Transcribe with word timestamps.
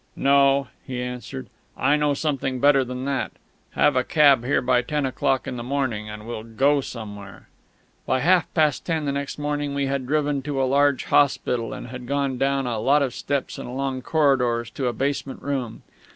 "No," 0.15 0.69
he 0.83 0.99
answered. 0.99 1.45
"I 1.77 1.95
know 1.95 2.15
something 2.15 2.59
better 2.59 2.83
than 2.83 3.05
that. 3.05 3.33
Have 3.73 3.95
a 3.95 4.03
cab 4.03 4.43
here 4.43 4.59
by 4.59 4.81
ten 4.81 5.05
o'clock 5.05 5.45
in 5.45 5.57
the 5.57 5.63
morning, 5.63 6.09
and 6.09 6.25
we'll 6.25 6.41
go 6.41 6.81
somewhere." 6.81 7.49
By 8.07 8.21
half 8.21 8.51
past 8.55 8.83
ten 8.83 9.05
the 9.05 9.11
next 9.11 9.37
morning 9.37 9.75
we 9.75 9.85
had 9.85 10.07
driven 10.07 10.41
to 10.41 10.59
a 10.59 10.65
large 10.65 11.03
hospital, 11.03 11.71
and 11.71 11.89
had 11.89 12.07
gone 12.07 12.39
down 12.39 12.65
a 12.65 12.79
lot 12.79 13.03
of 13.03 13.13
steps 13.13 13.59
and 13.59 13.69
along 13.69 14.01
corridors 14.01 14.71
to 14.71 14.87
a 14.87 14.93
basement 14.93 15.43
room. 15.43 15.83